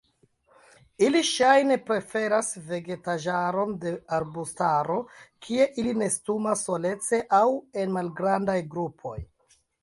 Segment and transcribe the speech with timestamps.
[1.07, 4.95] Ili ŝajne preferas vegetaĵaron de arbustaro
[5.49, 7.43] kie ili nestumas solece aŭ
[7.83, 9.17] en malgrandaj grupoj.